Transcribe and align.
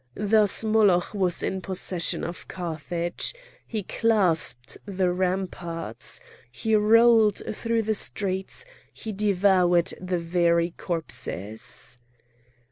Thus 0.15 0.63
Moloch 0.63 1.13
was 1.13 1.43
in 1.43 1.61
possession 1.61 2.23
of 2.23 2.47
Carthage; 2.47 3.35
he 3.67 3.83
clasped 3.83 4.79
the 4.87 5.11
ramparts, 5.13 6.19
he 6.51 6.75
rolled 6.75 7.39
through 7.53 7.83
the 7.83 7.93
streets, 7.93 8.65
he 8.91 9.11
devoured 9.11 9.93
the 10.01 10.17
very 10.17 10.71
corpses. 10.71 11.99